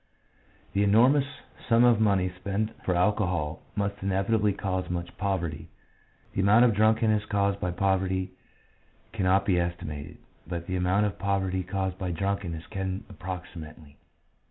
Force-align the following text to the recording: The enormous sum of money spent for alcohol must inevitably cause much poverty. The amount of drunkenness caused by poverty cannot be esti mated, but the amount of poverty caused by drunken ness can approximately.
The 0.73 0.81
enormous 0.81 1.27
sum 1.69 1.83
of 1.83 1.99
money 2.01 2.31
spent 2.35 2.71
for 2.83 2.95
alcohol 2.95 3.61
must 3.75 4.01
inevitably 4.01 4.51
cause 4.51 4.89
much 4.89 5.15
poverty. 5.19 5.69
The 6.33 6.41
amount 6.41 6.65
of 6.65 6.73
drunkenness 6.73 7.25
caused 7.27 7.59
by 7.59 7.69
poverty 7.69 8.31
cannot 9.13 9.45
be 9.45 9.59
esti 9.59 9.85
mated, 9.85 10.17
but 10.47 10.65
the 10.65 10.75
amount 10.75 11.05
of 11.05 11.19
poverty 11.19 11.61
caused 11.61 11.99
by 11.99 12.09
drunken 12.09 12.53
ness 12.53 12.65
can 12.65 13.05
approximately. 13.09 13.97